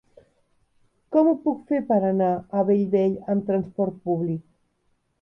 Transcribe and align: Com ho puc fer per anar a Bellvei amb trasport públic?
Com 1.15 1.29
ho 1.33 1.35
puc 1.43 1.61
fer 1.73 1.83
per 1.93 1.99
anar 2.09 2.31
a 2.33 2.65
Bellvei 2.73 3.17
amb 3.37 3.49
trasport 3.53 4.05
públic? 4.11 4.47